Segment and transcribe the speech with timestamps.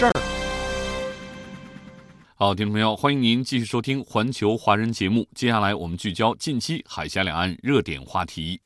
[0.00, 0.12] 事儿，
[2.34, 5.28] 好，听众朋友，欢迎您继续收听《环球华人》节目。
[5.34, 8.58] 接下来，我们聚焦近期海峡两岸热点话题。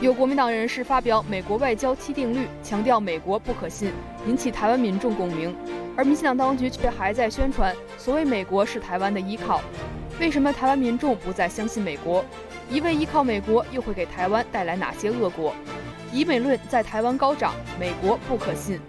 [0.00, 3.92] 有国民党人士发表“美国外交七定律”，强调美国不可信，
[4.26, 5.54] 引起台湾民众共鸣。
[5.96, 9.62] 而民进党当局却还在宣传所谓美国是台湾的依靠。
[10.18, 12.24] 为什么台湾民众不再相信美国？
[12.68, 15.54] 一味依靠美国又会给台湾带来哪些恶果？
[16.12, 18.80] 以美论在台湾高涨，美国不可信。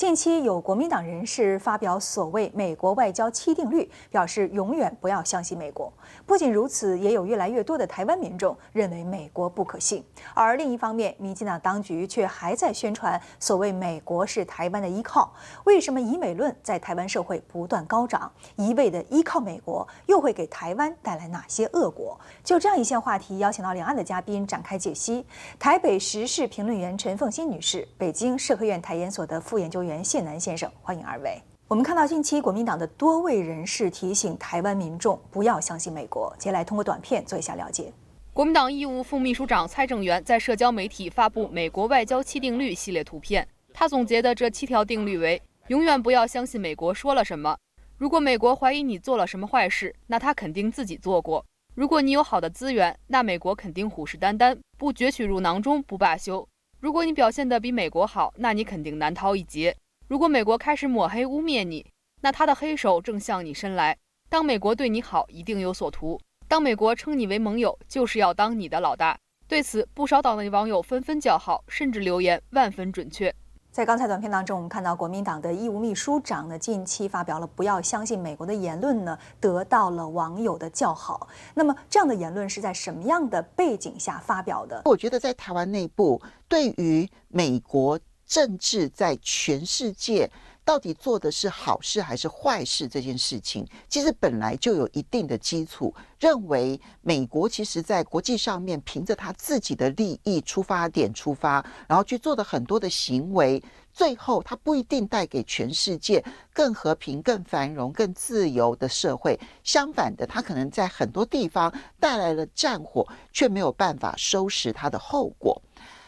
[0.00, 5.92] 近期有国民党人士发表所谓“美国外交七定律”，表示永远不要相信美国。
[6.24, 10.02] 不仅如此，也有越来越多的台湾民众认为美国不可信。
[10.32, 15.30] 而另一方面，民进党当局却还在宣传所谓“美国是台湾的依靠”。
[15.64, 18.32] 为什么以美论在台湾社会不断高涨？
[18.56, 22.18] 一味的依靠美国，又会给台湾带来哪些恶果？
[22.42, 25.26] 就这样一项话题，邀请到两岸的嘉宾展开解析。
[25.58, 29.89] 台北时事评论员陈凤欣女士，北京社科院台研所的副研究员。
[29.90, 31.42] 袁谢南先生，欢迎二位。
[31.66, 36.32] 我们看到近期国民党的多位人士提醒台湾民众不要相信美国。
[36.38, 37.92] 接下来通过短片做一下了解。
[38.32, 43.48] 国民党义务副秘书长蔡正元在社交媒体发布《美国外交七定律》系列图片。
[43.74, 47.56] 他总结的这七条定律为：永远不要相信美国说了什么。
[47.98, 51.44] 如果美国怀疑你做了什么坏事，那他肯定自己做过。
[51.74, 56.46] 如果你有好的资源，那美国肯定虎视眈眈，不攫取入囊中，不罢休。
[56.80, 59.76] 如果你表现得比美国好，那你肯定难逃一劫。
[60.08, 61.84] 如果美国开始抹黑污蔑你，
[62.22, 63.94] 那他的黑手正向你伸来。
[64.30, 69.18] 当美国对你好，一定有所图；当美国称你为盟友，就是要当你的老大。
[69.46, 73.34] 对此，不少党内网友纷纷叫好，甚至留言万分准确。
[73.72, 81.28] 在刚才短片当中，我们看到国民党的义务秘书长呢，近期发表了“不要相信美国”的言论呢，得到了网友的叫好。
[81.54, 84.82] 那么，这样的言论是在什么样的背景下发表的？
[84.86, 90.28] 我觉得在台湾内部，对于美国政治在全世界。
[90.70, 92.86] 到底做的是好事还是坏事？
[92.86, 101.54] 这件事情其实本来就有一定的基础，认为美国其实在国际上面凭着他自己的利益出发点出发，
[101.88, 103.60] 然后去做的很多的行为，
[103.92, 109.36] 最后他不一定带给全世界更和平、更繁荣、更自由的社会。
[109.64, 115.60] 相反的，他可能在很多地方带来了战火，却没有办法收拾它的后果。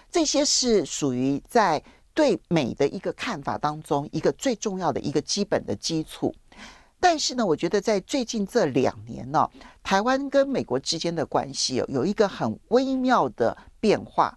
[0.09, 1.83] 这些是属于在。
[2.15, 6.35] 对美的一个看法当中，一个最重要的一个基本的基础。
[7.01, 9.49] 但是呢，我觉得在最近这两年呢，
[9.83, 14.37] 台湾跟美国之间的关系有一个很微妙的变化。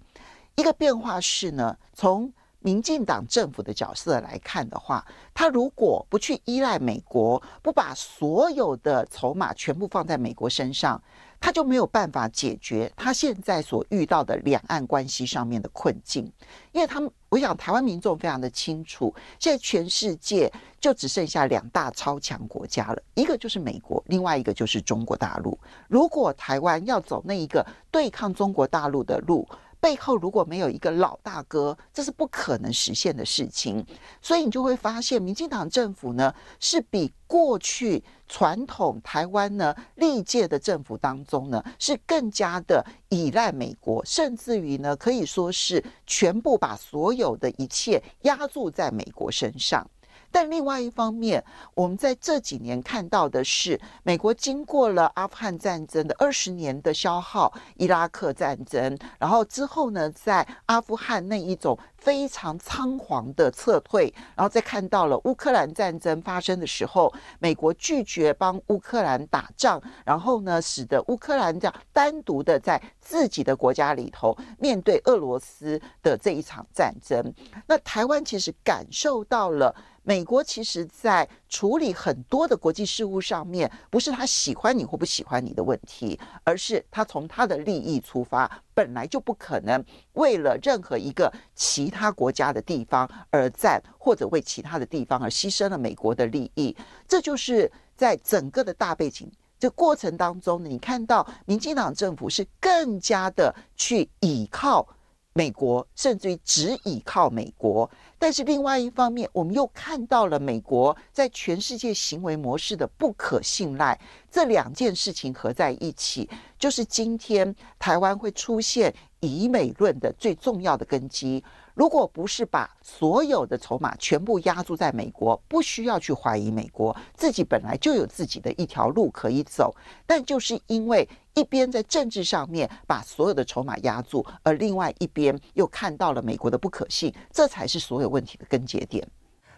[0.56, 11.00] 一个变化是呢，从民进党政府的角色来看的话，他如果不去依赖美国，不把所有的筹码全部放在美国身上。
[11.46, 16.24] 他就没有办法解决他现在所遇到的两岸关系上面的困境，
[16.72, 25.56] 因为他们，我想台湾民众非常的清楚，现在全世界就只剩下两大超强国家了，一个就是美国，另外一个就是中国大陆。
[25.88, 29.48] 如果台湾要走那一个对抗中国大陆的路，
[29.86, 33.86] 背后如果没有一个老大哥，这是不可能实现的事情。
[34.20, 49.88] 所以你就会发现，民进党政府呢，是比过去传统台湾呢历届的政府当中呢，是更加的依赖美国，甚至于呢，可以说是全部把所有的一切压注在美国身上。
[50.36, 51.42] 但另外一方面，
[51.74, 77.34] 我们在这几年看到的是，美国经过了阿富汗战争的二十年的消耗，伊拉克战争，然后之后呢，在阿富汗那一种非常仓皇的撤退，然后再看到了乌克兰战争发生的时候，美国拒绝帮乌克兰打仗，然后呢，使得乌克兰这样单独的在自己的国家里头面对俄罗斯的这一场战争。
[77.66, 79.74] 那台湾其实感受到了。
[80.08, 96.76] 美国其实，在处理很多的国际事务上面，不是他喜欢你或不喜欢你的问题，而是他从他的利益出发，本来就不可能为了任何一个其他国家的地方而战，或者为其他的地方而牺牲了美国的利益。
[97.08, 99.28] 这就是在整个的大背景
[99.60, 104.88] 这过程当中呢，你看到民进党政府是更加的去倚靠
[105.34, 107.90] 美国，甚至于只倚靠美国。
[108.26, 113.96] 但是另外一方面，我们又看到了美国在全世界行为模式的不可信赖，
[114.32, 116.28] 这两件事情合在一起，
[116.58, 118.92] 就是今天台湾会出现
[119.28, 121.44] 以美论的最重要的根基。
[121.74, 129.76] 如果不是把所有的筹码全部压注在美国，不需要去怀疑美国，自己本来就有自己的一条路可以走。
[130.06, 139.06] 但就是因为一边在政治上面把所有的筹码压住，而另外一边又看到了美国的不可信，这才是所有问题的根结点。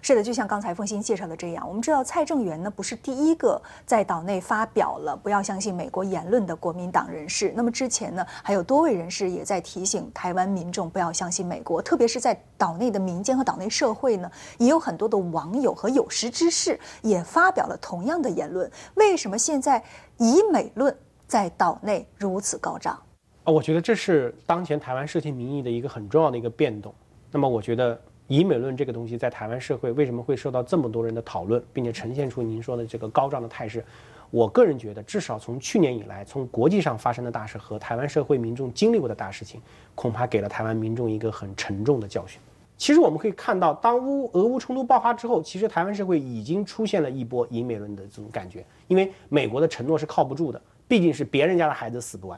[0.01, 7.51] 是的，就像刚才凤欣介绍的这样，我们知道蔡正元呢不是第一个在岛内发表了不要相信美国言论的国民党人士。
[7.55, 18.71] 那么之前呢，还有多位人士也在提醒台湾民众不要相信美国，特别是在岛内的民间和岛内社会呢，也有很多的网友和有识之士也发表了同样的言论。
[18.95, 19.83] 为什么现在
[20.17, 20.95] 以美论
[21.27, 22.97] 在岛内如此高涨？
[23.43, 26.93] 啊，我觉得这是当前台湾社情民意的一个很重要的一个变动。
[27.31, 27.99] 那么我觉得。
[28.27, 33.83] 以美论这个东西在台湾社会为什么会受到这么多人的讨论，并且呈现出您说的这个高涨的态势？
[34.29, 39.61] 我个人觉得，至少从去年以来，从国际上发生的大事和台湾社会民众经历过的大事情，
[39.95, 42.37] 恐怕给了台湾民众一个很沉重的教训。
[42.75, 52.37] 其实我们可以看到，当乌俄乌冲突爆发之后，其实台湾社会已经出现了一波以美论的这种感觉，因为美国的承诺是靠不住的，毕竟是别人家的孩子死不完。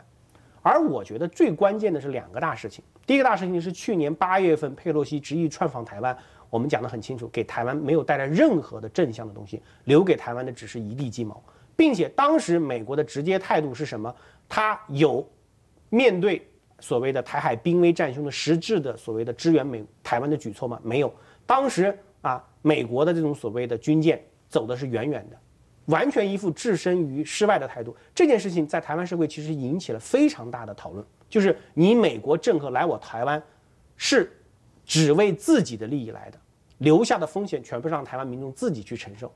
[0.62, 2.84] 而我觉得最关键的是两个大事情。
[3.10, 6.16] 第一个大事情是去年八月份佩洛西执意串访台湾，
[6.48, 11.44] 我们讲得很清楚，给台湾没有带来任何的正向的东西，留给台湾的只是一地鸡毛，
[11.76, 14.16] 并且当时美国的直接态度是什么？
[14.48, 15.28] 他有
[15.90, 16.48] 面对
[16.80, 20.80] 所谓的台海兵危战凶的实质的所谓的支援美台湾的举措吗？
[20.84, 21.12] 没有。
[21.48, 25.38] 当时啊，美国的这种所谓的军舰走的是远远的。
[25.90, 31.06] 完全一副置身于世外的态度，这件事情在台湾社会其实引起了非常大的讨论。
[31.28, 33.42] 就是你美国政客来我台湾，
[33.98, 34.32] 是
[34.86, 36.40] 只为自己的利益来的，
[36.80, 39.32] 留下的风险全部让台湾民众自己去承受。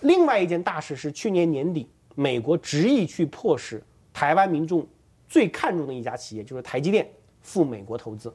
[0.00, 3.82] 另外一件大事是去年年底，美国执意去迫使
[4.12, 4.86] 台湾民众
[5.28, 7.06] 最看重的一家企业，就是台积电
[7.40, 8.32] 赴美国投资。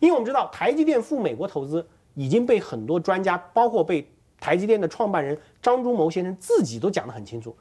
[0.00, 4.06] 因为我们知道台积电赴美国投资已经被很多专家，包括被。
[4.40, 7.56] 台积电的创办人张忠谋先生自己都讲得很清楚，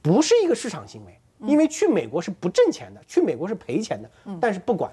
[0.00, 4.10] 不是一个市场行为，因为去美国是不挣钱的，去美国是赔钱的。
[4.40, 4.92] 但是不管，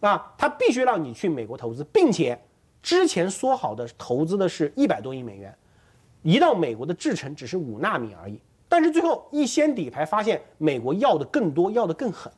[0.00, 2.38] 啊，他必须让你去美国投资，并且
[2.82, 5.54] 之前说好的投资的是一百多亿美元，
[6.22, 8.40] 一到美国的制程只是五纳米而已。
[8.68, 12.32] 但是最后一掀底牌，发现美国要的更多，要的更狠。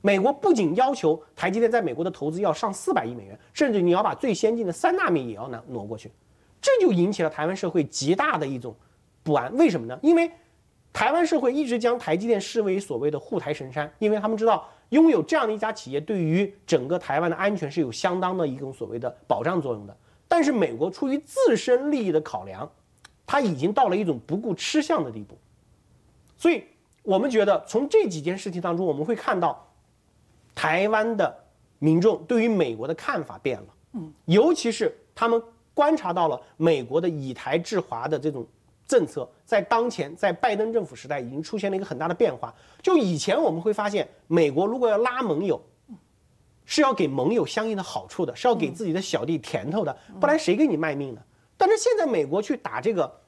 [0.00, 6.12] 美国不仅要求台积电在美国的投资要上四百亿美元，甚至你要把最先进的三纳米也要拿挪过去。
[6.66, 8.74] 这就引起了台湾社会极大的一种
[9.22, 9.96] 不安，为什么呢？
[10.02, 10.28] 因为
[10.92, 19.96] 台湾社会一直将台积电视为所谓的护台神山，因为他们知道拥有这样的一家企业对于整个台湾的安全是有相当的一种所谓的保障作用的。
[20.26, 22.68] 但是美国出于自身利益的考量，
[23.24, 25.38] 它已经到了一种不顾吃相的地步。
[26.36, 26.64] 所以，
[27.04, 29.72] 我们觉得从这几件事情当中，我们会看到
[30.52, 31.44] 台湾的
[31.78, 35.40] 民众对于美国的看法变了，嗯，尤其是他们。
[35.76, 38.46] 观察到了美国的以台制华的这种
[38.88, 42.54] 政策，在当前在拜登政府时代已经出现了一个很大的变化。
[42.80, 45.60] 就以前我们会发现，美国如果要拉盟友，
[46.64, 51.20] 是要给盟友相应的好处的，是要给自己的小弟甜头的，不然谁给你卖命呢？
[51.58, 53.20] 但是现在美国去打这个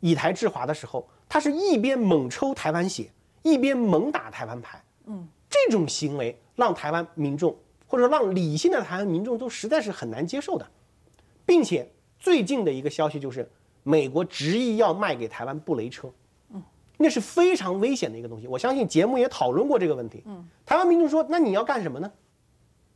[0.00, 3.10] 以台制华的时候，他是一边猛抽台湾血，
[3.42, 4.82] 一边猛打台湾牌。
[5.04, 7.54] 嗯，这种行为让台湾民众
[7.86, 10.66] 或者让理性的台湾民众都实在是很难接受的。
[11.44, 13.50] 并且最近的一个消息就是，
[13.82, 16.08] 美国执意要卖给台湾布雷车，
[16.54, 16.62] 嗯，
[16.98, 18.46] 那是非常危险的一个东西。
[18.46, 20.22] 我相信节目也讨论过这个问题。
[20.26, 22.10] 嗯，台湾民众说：“那你要干什么呢？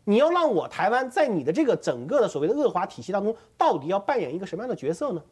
[0.05, 5.23] 你要让我台湾在你的这个整个的所谓的恶华体系当中，到底要扮演一个什么样的角色呢？”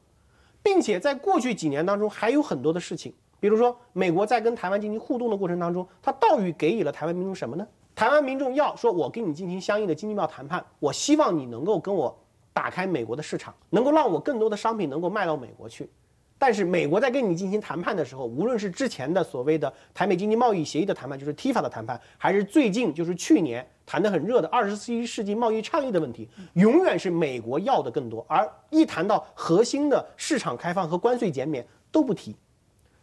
[0.61, 7.65] 并且在过去几年当中，还有很多的事情，比如说美国在跟台湾进行互动的过程当中，他到底给予了台湾民众什么呢？
[7.95, 12.19] 台湾民众要说：“我跟你进行相应的经济贸易谈判，我希望你能够跟我。”
[12.55, 15.91] 打开美国的市场，能够让我更多的商品能够卖到美国去。
[16.37, 28.25] 但是美国在跟你进行谈判的时候，无论是之前的所谓的台美经济贸易协议的谈判，就是 TIFA 的谈判，还是最近就是去年谈得很热的二十一世纪贸易倡议的问题，永远是美国要的更多。
[28.29, 32.37] 而一谈到核心的市场开放和关税减免都不提。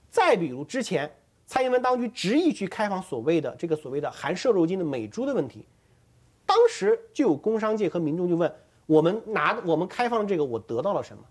[0.09, 1.09] 再比如之前
[1.47, 5.65] 蔡英文当局执意去开放所谓的这个所谓的含瘦肉精的美猪的问题，
[6.45, 8.53] 当时就有工商界和民众就问。
[8.91, 11.23] 我们拿我们开放这个，我得到了什么？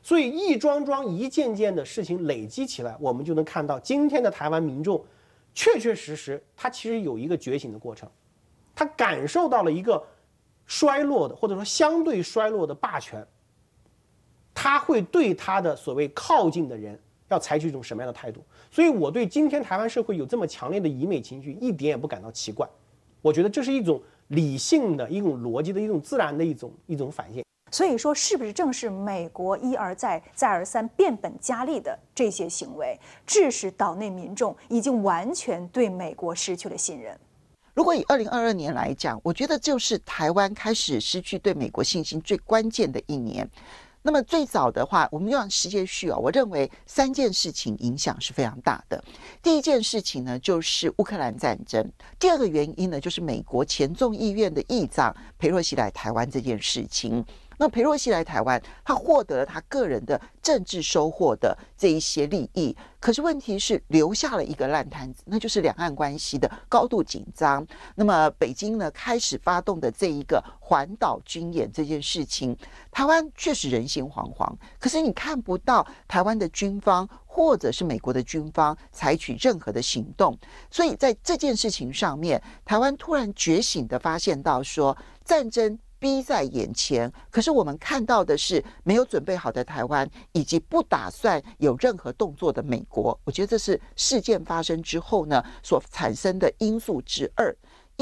[0.00, 5.04] 所以一桩桩、一件件的事情累积起来，我们就能看到今天的台湾民众，
[5.52, 8.08] 确确实实他其实有一个觉醒的过程，
[8.76, 10.00] 他感受到了一个
[10.66, 13.26] 衰落的或者说相对衰落的霸权，
[14.54, 18.40] 他会对他的所谓靠近的人要采取一种什么样的态度？
[18.70, 22.68] 所以我对今天台湾社会有这么强烈的以美情绪一点也不感到奇怪，
[23.20, 24.00] 我觉得这是一种
[24.30, 27.44] 理性的一种逻辑的一种自然的一种一种反应。
[27.72, 37.16] 所以说，是不是正是美国一而再、再而三变本加厉的这些行为，致使岛内民众已经完全对美国失去了信任？
[37.72, 43.48] 如果以二零二二年来讲，我觉得就是台湾开始失去对美国信心最关键的一年。
[44.02, 49.02] 那么最早的话，我们用时间序啊，我认为三件事情影响是非常大的。
[49.42, 51.84] 第一件事情呢，就是乌克兰战争；
[52.18, 57.24] 第二个原因呢，就是美国前众议院的议长佩洛西来台湾这件事情。
[57.60, 67.66] 那裴若曦来台湾，他获得了他个人的政治收获的这一些利益，可是问题是留下了一个烂摊子，那就是两岸关系的高度紧张。
[67.96, 72.56] 那么北京呢开始发动的这一个环岛军演这件事情，
[72.90, 80.34] 台湾确实人心惶惶，可是你看不到台湾的军方或者是美国的军方采取任何的行动，
[80.70, 85.78] 所以在这件事情上面，台湾突然觉醒的发现到说战争。
[86.00, 93.16] 逼在眼前，可是我们看到的是没有准备好的台湾，以及不打算有任何动作的美国。
[93.22, 97.54] 我觉得这是事件发生之后呢所产生的因素之二。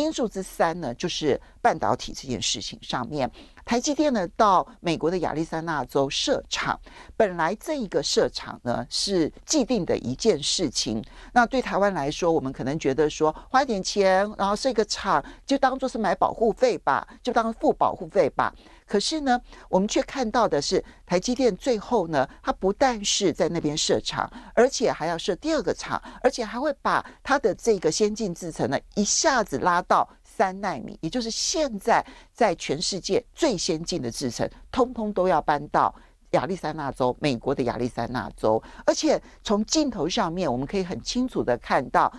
[0.03, 3.31] 因素之三呢，就是半导体这件事情上面，
[3.65, 6.79] 台积电呢到美国的亚利桑那州设厂，
[7.17, 11.05] 本来这一个设厂呢是既定的一件事情。
[11.33, 18.55] 那对台湾来说，我们可能觉得说花一点钱，然后设个厂，就当做是买保护费吧，就当付保护费吧。
[18.89, 35.95] 可是呢，我们却看到的是，台积电最后呢，它不但是在那边设厂，而且还要设第二个厂，而且还会把它的这个先进制程呢，一下子拉到三纳米，也就是现在在全世界最先进的制程，通通都要搬到
[36.31, 38.63] 亚利桑那州，美国的亚利桑那州。
[38.87, 42.11] 而且从镜头上面，我们可以很清楚的看到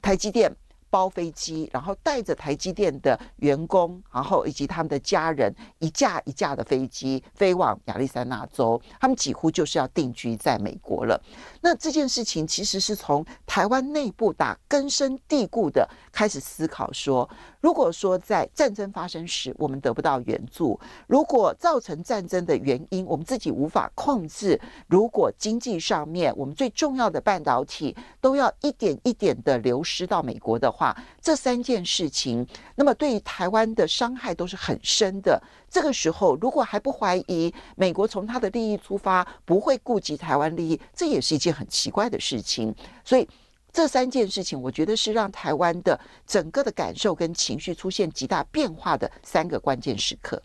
[0.00, 0.50] 台积电。
[0.90, 11.22] 包飞机，然后带着台积电的员工，然后以及他们的家人，一架一架的飞机飞往亚利桑那州，他们几乎就是要定居在美国了。
[11.60, 17.28] 那这件事情其实是从台湾内部打根深蒂固的开始思考，说
[17.60, 30.68] 如果说在战争发生时我们得不到援助，如果造成战争的原因我们自己无法控制，如果经济上面我们最重要的半导体都要一点一点的流失到美国的。
[30.80, 35.38] 话这三件事情，那么对于台湾的伤害都是很深的。
[35.68, 42.74] 这个时候，如果还不怀疑美国从他的利益出发，不会顾及台湾利益，这也是一件很奇怪的事情。
[43.04, 43.28] 所以，
[43.70, 50.42] 这三件事情，我觉得是让台湾的整个的感受跟情绪出现极大变化的三个关键时刻。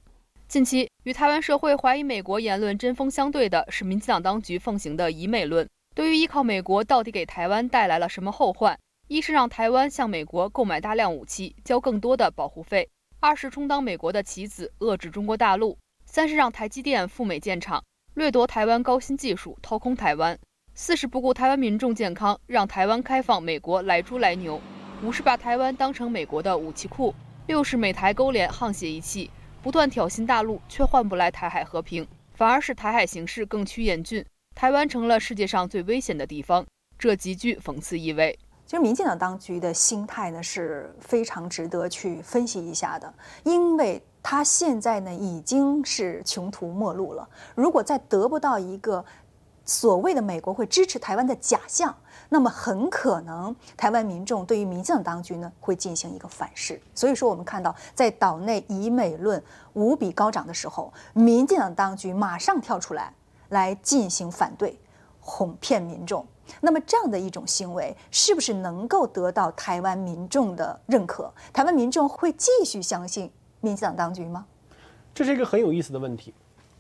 [0.49, 5.65] 近期，与台湾社会怀疑美国言论针锋相对的是民进党当局奉行的以美论。
[5.95, 8.77] 对于依靠美国到底给台湾带来了什么后患？
[9.07, 12.87] 一是让台湾向美国购买大量武器，交更多的保护费；
[13.19, 17.83] 二是充当美国的棋子，遏制中国大陆；三是让台积电赴美建厂，
[18.15, 20.35] 掠夺台湾高新技术，掏空台湾；
[20.73, 24.59] 四是不顾台湾民众健康，让台湾开放美国来猪来牛；
[25.03, 27.13] 五是把台湾当成美国的武器库；
[27.45, 29.29] 六是美台勾连沆瀣一气，
[29.61, 36.65] 不断挑衅大陆，却换不来台海和平，反而使台海形势更趋严峻，台湾成了世界上最危险的地方，
[36.97, 38.39] 这极具讽刺意味。
[38.75, 43.13] 其实，民进党当局的心态呢是非常值得去分析一下的，
[43.43, 47.25] 因为他现在呢已经是穷途末路了。
[47.55, 49.05] 如果再得不到一个
[49.63, 51.95] 所谓的美国会支持台湾的假象，
[52.27, 56.77] 那么很可能台湾民众对于民进党当局呢会进行一个反噬。
[56.93, 59.41] 所以说，我们看到在岛内以美论
[59.71, 63.13] 无比高涨的时候，民进党当局马上跳出来
[63.47, 64.77] 来进行反对，
[65.21, 66.27] 哄骗民众。
[66.61, 71.33] 那么这样的一种行为，是不是能够得到台湾民众的认可？
[71.53, 74.45] 台湾民众会继续相信民进党当局吗？
[75.13, 76.33] 这是一个很有意思的问题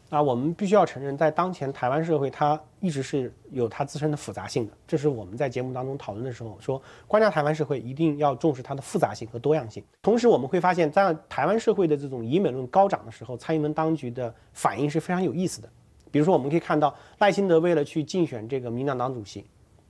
[0.09, 0.21] 啊！
[0.21, 4.73] 我们必须要承认，在当前台湾社会，它一直是有它自身的复杂性的。
[4.85, 9.81] 这是我们在节目当中讨论的时候说，观察台湾社会一定要重视它的复杂性和多样性。
[10.01, 15.69] 同时，我们会发现，在台湾社会的这种以美论高涨的时候，蔡英文当局的反应是非常有意思的。
[16.11, 19.45] 比如说，我们可以看到赖清德为了去竞选这个民进党主席。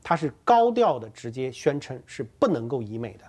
[0.08, 3.26] 他是高调的直接宣称是不能够以美的，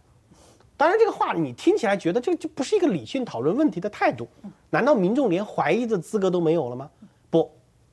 [0.76, 4.28] 当然这个话你听起来觉得这就不是一个理性讨论问题的态度，
[4.68, 6.90] 难道民众连怀疑的资格都没有了吗？
[7.30, 7.50] 不，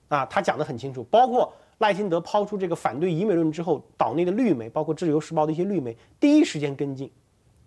[0.10, 7.10] 啊，他讲得很清楚，包括赖清德抛出这个反对以美论之后，岛内的绿媒，包括自由时报的一些绿媒，第一时间跟进，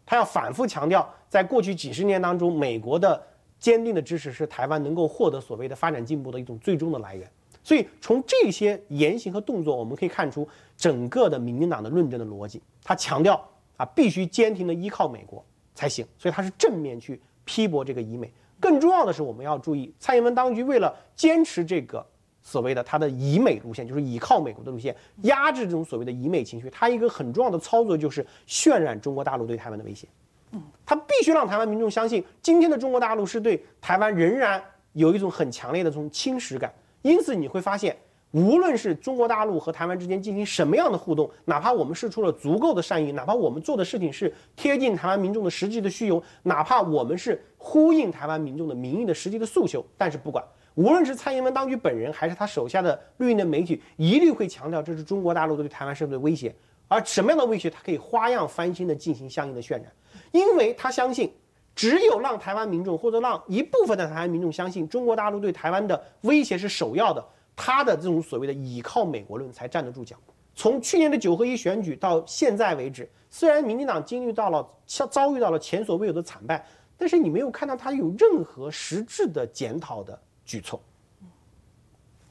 [0.04, 3.26] 他要反复强调，在过去几十年当中，美国的
[3.58, 7.26] 坚定的支持是台湾能够获得所谓的发展进步的一种最终的来源。
[7.66, 12.62] 所以从这些言行和动作，我们可以看出整个的民进党的论证的逻辑。
[12.84, 13.44] 他强调
[13.76, 15.44] 啊，必须坚定的依靠美国
[15.74, 18.32] 才行，所以他是正面去批驳这个以美。
[18.60, 22.06] 更重要的是，我们要注意，蔡英文当局为了坚持这个
[22.40, 30.06] 所谓的他的以美路线，就是倚靠美国的路线，压制这种所谓的以美情绪，他一个很重要的操作就是渲染中国大陆对台湾的威胁。
[30.52, 36.72] 嗯，他必须让台湾民众相信，今天的中国大陆是对台湾仍然有一种很强烈的这种侵蚀感。
[37.06, 37.96] 因此你会发现，
[38.32, 50.44] 无论是中国大陆和台湾之间进行什么样的互动，哪怕我们试出了足够的善意，哪怕我们做的事情是贴近台湾民众的实际的需求，哪怕我们是呼应台湾民众的民意的实际的诉求，但是不管，
[50.74, 56.52] 无论是蔡英文当局本人，还是他手下的绿营的媒体，一律会强调这是中国大陆对台湾社会的威胁。
[56.88, 59.84] 而什么样的威胁，他可以花样翻新的进行相应的渲染，
[60.32, 61.32] 因为他相信。
[61.76, 67.22] 只有让台湾民众或者让一部分的台湾民众相信中国大陆对台湾的威胁是首要的，
[67.54, 70.16] 他的这种所谓的倚靠美国论才站得住脚。
[70.54, 74.66] 从去年的九合一选举到现在为止，虽然民进党经历到了
[75.10, 76.66] 遭遇到了前所未有的惨败，
[76.96, 80.80] 但是你没有看到他有任何实质的检讨的举措。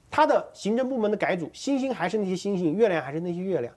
[0.10, 3.72] 他的行政部门的改组，星星还是那些星星，月亮还是那些月亮，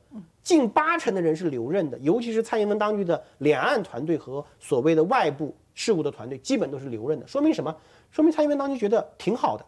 [0.48, 7.26] 近八成的人是留任的，尤其是蔡英文当局的两岸团队和所谓的外部事务的团队，基本都是留任的。
[7.26, 7.76] 说明什么？
[8.10, 9.66] 说明蔡英文当局觉得挺好的，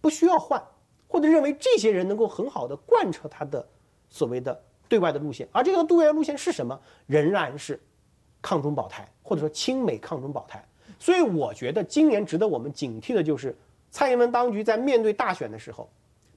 [0.00, 0.58] 不需要换，
[1.06, 3.62] 或者认为这些人能够很好的贯彻他的
[4.08, 4.58] 所谓的
[4.88, 5.46] 对外的路线。
[5.52, 6.80] 而这个对外路线是什么？
[7.04, 7.78] 仍然是
[8.40, 10.66] 抗中保台，或者说亲美抗中保台。
[10.98, 13.54] 所以我觉得今年值得我们警惕的就是
[13.90, 15.90] 蔡英文当局在面对大选的时候。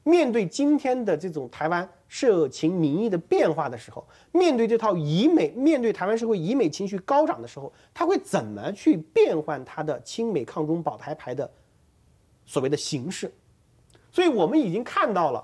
[0.07, 11.49] 面对今天的这种台湾社情民意的变化的时候，面对这套以美，面对台湾社会以美情绪高涨的时候，他会怎么去变换他的亲美抗中保台牌的
[12.45, 13.33] 所谓的形式？
[14.11, 15.43] 所以我们已经看到了，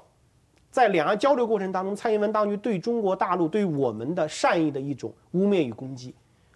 [0.70, 6.14] 在两岸交流过程当中，蔡英文当局对中国大陆对我们的善意的一种污蔑与攻击。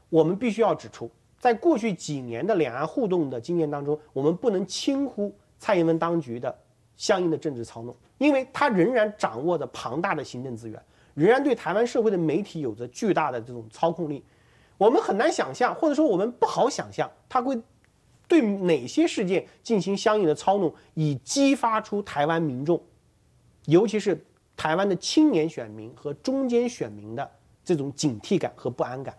[0.10, 6.56] 我们必须要指出，在过去几年的两岸互动的经验当中，我们不能轻忽蔡英文当局的。
[6.98, 10.82] 相应的政治操弄，因为他仍然掌握着庞大的行政资源，
[11.14, 14.24] 仍然对台湾社会的媒体有着巨大的这种操控力。
[14.78, 17.58] 我们很难想象，或者说我们不好想象，他会
[18.28, 22.82] 对哪些事件进行相应的操弄，以激发出台湾民众，
[23.66, 27.30] 尤其是台湾的青年选民和中间选民的
[27.64, 29.16] 这种警惕感和不安感。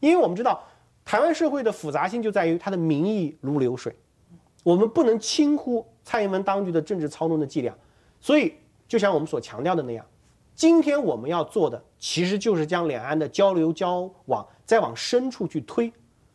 [0.00, 0.62] 因为我们知道，
[1.04, 3.94] 台湾社会的复杂性就在于它的民意如流水，
[4.62, 5.86] 我们不能轻忽。
[6.04, 7.74] 蔡英文当局的政治操弄的伎俩，
[8.20, 8.54] 所以
[8.86, 10.04] 就像我们所强调的那样，
[10.54, 15.92] 今天我们要做的其实就是将两岸的交流交往再往深处去推，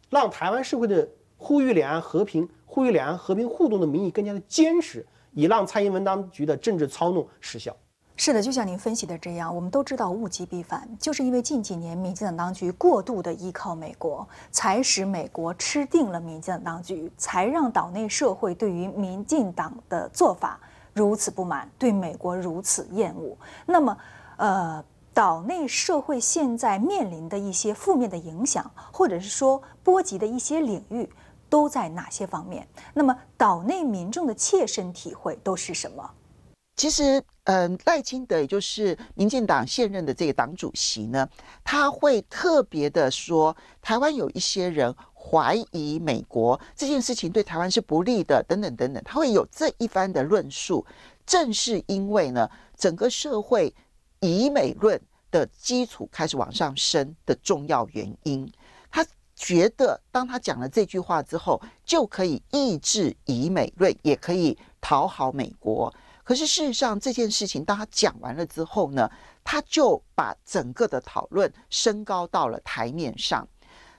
[0.10, 7.75] 让台湾社会的呼吁两岸和平、呼吁两岸和平互动的民意更加的坚实，以让蔡英文当局的政治操弄失效。
[8.21, 20.60] 是的，就像您分析的这样，我们都知道物极必反，就是因为近几年民进党当局过度的依靠美国，才使美国吃定了民进党当局，才让岛内社会对于民进党的做法
[20.91, 23.38] 如此不满，对美国如此厌恶。
[23.65, 23.97] 那么，
[24.36, 31.10] 呃，岛内社会现在面临的一些负面的影响，或者是说波及的一些领域，
[31.47, 32.67] 都在哪些方面？
[32.93, 36.12] 那么，岛内民众的切身体会都是什么？
[36.79, 41.27] 其实，嗯，赖清德也就是民进党现任的这个党主席呢，
[41.61, 50.85] 他会特别的说，台湾有一些人怀疑美国这件事情对台湾是不利的，等等等等，他会有这一番的论述。
[51.25, 53.75] 正是因为呢，整个社会
[54.21, 54.97] 以美论
[55.31, 58.49] 的基础开始往上升的重要原因，
[58.89, 65.93] 他觉得当他讲了这句话之后，就可以抑制以美论，也可以讨好美国。
[66.29, 69.09] 可是事实上，这件事情当他讲完了之后呢，
[69.43, 73.47] 他就把整个的讨论升高到了台面上。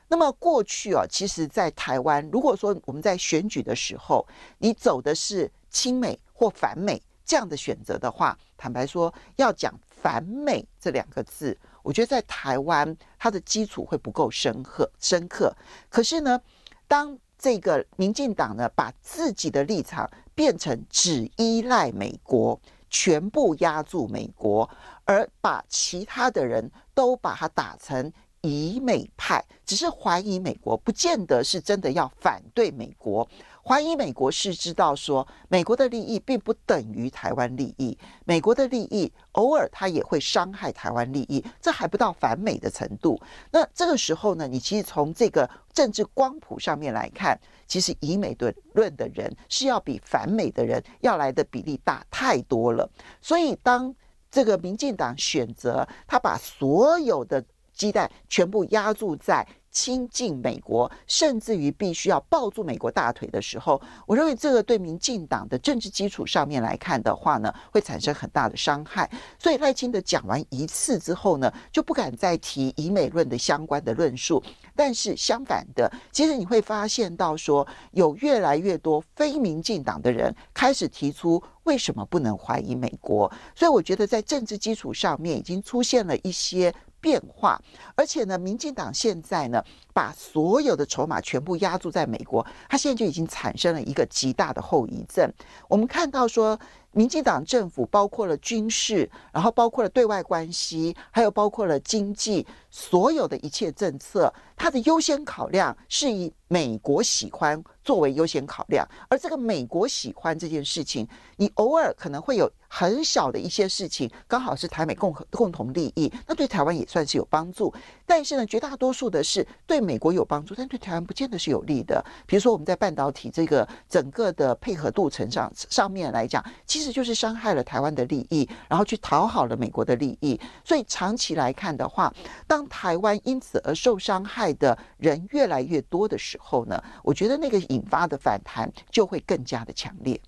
[0.06, 4.24] 那么过去啊，其实，在台湾，如果说我们在选举的时候，
[4.58, 14.88] 你走的是亲美或反美这样的选择的话，坦白说，要讲反美这两个字，我觉得在台湾它的基础会不够深刻。
[15.00, 15.52] 深刻。
[15.88, 16.40] 可是呢，
[16.86, 20.08] 当这个民进党呢，把自己的立场
[20.40, 24.66] 变成只依赖美国，全部压住美国，
[25.05, 33.29] 而把其他的人都把它打成以美派，只是怀疑美国，不见得是真的要反对美国，
[33.62, 43.20] 怀疑美国是知道说，美国的利益并不等于台湾利益，美国的利益偶尔它也会伤害台湾利益，这还不到反美的程度。
[43.50, 52.90] 那这个时候呢，你其实从这个政治光谱上面来看，其实以美论论的人是要比反美的人要来的比例大太多了。
[53.20, 53.94] 所以当
[54.30, 57.44] 这个民进党选择他把所有的
[57.74, 59.46] 鸡蛋全部压注在。
[59.70, 69.09] 亲近美国，甚至于必须要抱住美国大腿的时候，我认为这个对民进党的政治基础上面来看的话呢，会产生很大的伤害。
[69.38, 74.42] 所以赖清德讲完一次之后呢，就不敢再提以美论的相关的论述。
[74.74, 83.30] 但是相反的，其实你会发现到说，有越来越多非民进党的人开始提出为什么不能怀疑美国。
[83.54, 86.74] 所以我觉得在政治基础上面已经出现了一些。
[87.00, 87.60] 变化，
[87.94, 95.32] 而且呢，民进党现在呢，把所有的筹码全部压注在美国，它现在就已经产生了一个极大的后遗症。
[95.68, 96.58] 我们看到说。
[96.92, 108.86] 民进党政府包括了军事，然后包括了对外关系，还有包括了经济，所有的一切政策，它的优先考量是以美国喜欢作为优先考量。
[109.08, 117.72] 而这个美国喜欢这件事情，你偶尔可能会有很小的一些事情，刚好是台美共和共同利益，那对台湾也算是有帮助。
[118.04, 122.04] 但是呢，绝大多数的是对美国有帮助，但对台湾不见得是有利的。
[122.26, 130.40] 比如说我们在半导体这个整个的配合度成长上面来讲，其其实就是伤害了台湾的利益，然后去讨好了美国的利益。
[130.64, 132.10] 所以长期来看的话，
[132.46, 140.20] 当台湾因此而受伤害的人越来越多的时候呢，我觉得那个引发的反弹就会更加的强烈。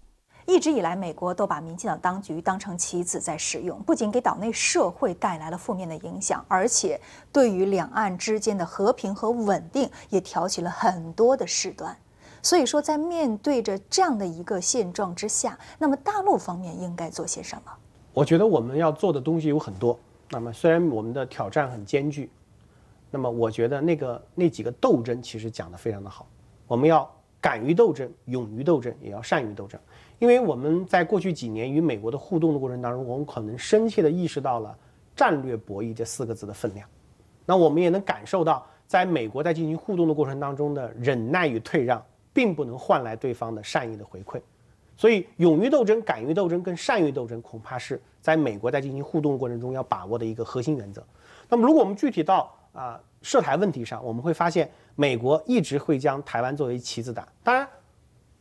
[0.45, 11.97] 一直以来，美国都把民进党当局当成棋子在使用，不仅给岛内社会带来了负面的影响，而且对于两岸之间的和平和稳定也挑起了很多的事端。
[12.43, 17.73] 所以说，在面对着这样的一个现状之下，那么大陆方面应该做些什么？
[18.13, 19.97] 我觉得我们要做的东西有很多。
[20.29, 22.29] 那么虽然我们的挑战很艰巨，
[23.13, 26.27] 那么我觉得那个那几个斗争其实讲得非常的好。
[26.67, 27.09] 我们要
[27.41, 29.81] 敢于斗争，勇于斗争，也要善于斗争。
[30.19, 34.77] 因为我们在过去几年与美国的互动的过程当中，我们可能深切地意识到了
[35.15, 36.89] 战略博弈这四个字的分量。
[37.47, 42.03] 那我们也能感受到，在美国在进行互动的过程当中的忍耐与退让。
[42.35, 44.41] 并不能换来对方的善意的回馈，
[44.97, 51.05] 所以勇于斗争、敢于斗争跟善于斗争，恐怕是在美国在进行互动过程中要把握的一个核心原则。
[51.47, 57.67] 那么，如果我们具体到啊涉台问题上，我们会发现，美国一直会将台湾作为棋子打，当然，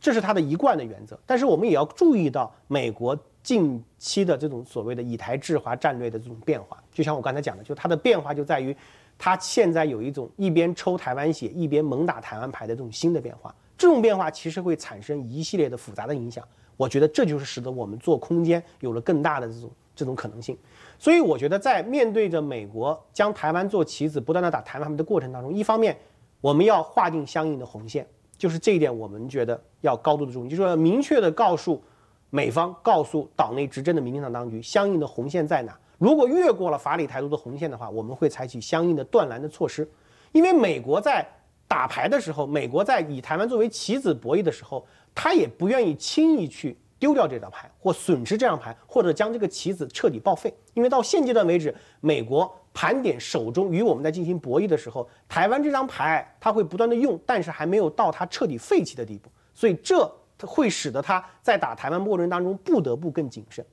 [0.00, 1.18] 这是他的一贯的原则。
[1.24, 6.82] 但是，我们也要注意到美国近期的这种所谓的以台制华战略的这种变化。
[6.92, 8.76] 就像我刚才讲的，就它的变化就在于，
[9.16, 13.54] 它现在有一种一边抽台湾血，一边猛打台湾牌的这种新的变化。
[13.78, 20.56] 这种变化其实会产生一系列的复杂的影响，我觉得这就是使得我们做空间有了更大的这种这种可能性。
[20.98, 25.96] 所以我觉得在面对着美国将台湾做棋子，不断的打台湾牌的过程当中，一方面
[26.40, 31.82] 我们要划定相应的红线，就是这一点我们觉得要高度的注意，就是说明确的告诉
[32.30, 35.78] 美方，告诉岛内执政的民进党当局，相应的红线在哪。
[35.98, 39.88] 如果越过了法理台独的红线的话，我们会采取相应的断拦的措施，
[40.32, 41.26] 因为美国在。
[41.68, 50.54] 打牌的时候，美国在以台湾作为棋子博弈的时候，他也不愿意轻易去丢掉这张牌，或损失这张牌，或者将这个棋子彻底报废。
[50.72, 60.08] 因为到现阶段为止，美国盘点手中与我们在进行博弈的时候，台湾这张牌它会不断的用，但是还没有到它彻底废弃的地步，所以这
[60.42, 63.66] 会使得它在打台湾过程当中不得不更谨慎。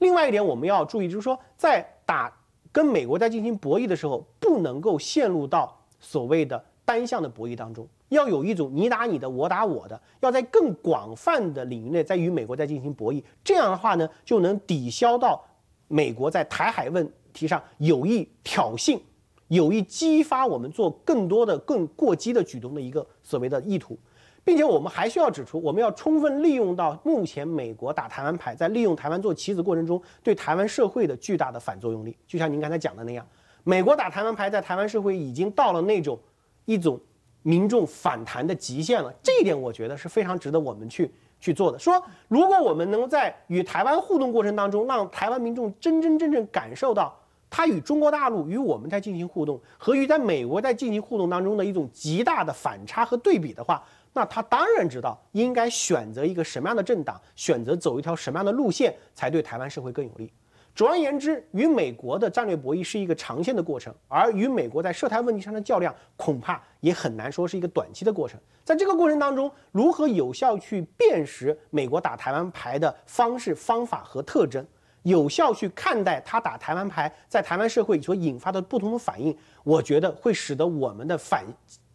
[0.00, 2.36] 另外一点我们要注意，就是说在打
[2.72, 6.64] 跟美国在进行博弈的时候，不能够陷入到所谓的。
[6.84, 13.22] 单向的博弈当中，要有一种你打你的，我打我的，要在更广泛的领域内，在与美国在进行博弈。
[13.42, 15.44] 这样的话呢，就能抵消到
[15.88, 19.00] 美国在台海问题上有意挑衅、
[19.48, 23.98] 有意激发我们做更多的更过激的举动的一个所谓的意图，
[24.44, 32.16] 并且我们还需要指出，我们要充分利用到目前美国打台湾牌，在利用台湾做棋子过程中对台湾社会的巨大的反作用力。
[32.26, 33.26] 就像您刚才讲的那样，
[33.64, 36.18] 美国打台湾牌在台湾社会已经到了那种。
[36.64, 36.96] 一种
[37.42, 41.78] 民众反弹的极限了，这一点我觉得是非常值得我们去去做的。
[41.78, 47.14] 说如果我们能够在与台湾互动过程当中，让台湾民众真真正正感受到
[47.50, 60.32] 他与中国大陆与我们在进行互动，和与在美国在进行互动当中的一种极大的反差和对比的话，那他当然知道应该选择一个什么样的政党，选择走一条什么样的路线才对台湾社会更有利。
[60.74, 68.40] 总而言之，与美国的战略博弈是一个长线的过程，而与美国在涉台问题上的较量，恐怕也很难说是一个短期的过程。
[68.64, 74.66] 在这个过程当中，如何有效去辨识美国打台湾牌的方式、方法和特征，
[75.02, 81.44] 有效去看待他打台湾牌在台湾社会所引发的不同的反应，我觉得会使得我们的反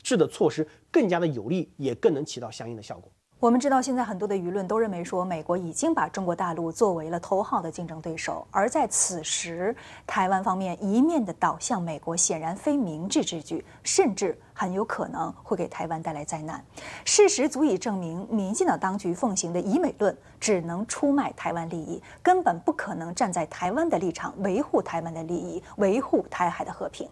[0.04, 3.12] 制的措施更加的有力，也更能起到相应的效果。
[3.40, 9.76] 我们知道，现在很多的舆论都认为说，美国已经把中国大陆作为了头号的竞争对手，而在此时，
[10.08, 16.66] 台湾方面一面的倒向美国，显然非明智之举，甚至很有可能会给台湾带来灾难。
[17.06, 27.08] 事实足以证明，民进党当局奉行的以美论，只能出卖台湾利益，根本不可能站在台湾的立场维护台湾的利益，维护台海的和平。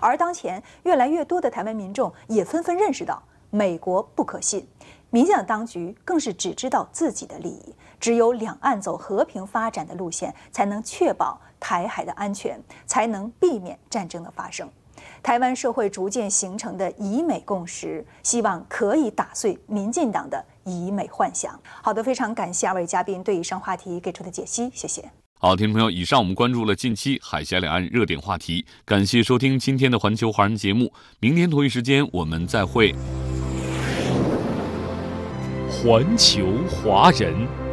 [0.00, 4.66] 而当前，越来越多的台湾民众也纷纷认识到，美国不可信。
[5.10, 14.68] 民进党当局更是只知道自己的利益，只有两岸走和平发展的路线，才能确保台海的安全，才能避免战争的发生。
[15.22, 21.58] 台湾社会逐渐形成的以美共识，希望可以打碎民进党的以美幻想。
[21.82, 25.10] 好的，非常感谢二位嘉宾对以上话题给出的解析，谢谢。
[25.40, 32.94] 好，听众朋友，以上我们关注了近期海峡两岸热点话题，感谢收听今天的环球华人节目，明天同一时间我们再会。
[35.80, 37.67] 环球华人。